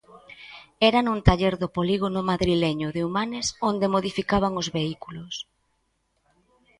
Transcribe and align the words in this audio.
Era 0.89 0.99
nun 1.03 1.19
taller 1.27 1.53
do 1.61 1.67
polígono 1.77 2.21
madrileño 2.31 2.87
de 2.95 3.01
Humanes 3.05 3.45
onde 3.69 3.91
modificaban 3.95 4.53
os 4.61 4.67
vehículos. 4.77 5.33